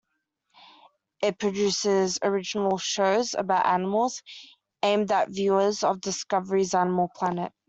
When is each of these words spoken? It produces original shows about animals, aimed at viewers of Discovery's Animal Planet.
It 1.21 1.37
produces 1.37 2.17
original 2.23 2.79
shows 2.79 3.35
about 3.35 3.67
animals, 3.67 4.23
aimed 4.81 5.11
at 5.11 5.29
viewers 5.29 5.83
of 5.83 6.01
Discovery's 6.01 6.73
Animal 6.73 7.11
Planet. 7.15 7.53